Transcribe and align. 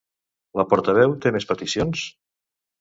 La 0.59 0.65
portaveu 0.71 1.15
té 1.27 1.35
més 1.37 1.47
peticions? 1.53 2.11